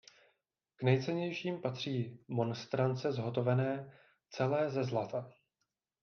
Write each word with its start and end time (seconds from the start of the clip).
K 0.77 0.83
nejcennějším 0.83 1.61
patří 1.61 2.19
monstrance 2.27 3.13
zhotovené 3.13 3.97
celé 4.29 4.69
ze 4.69 4.83
zlata. 4.83 5.29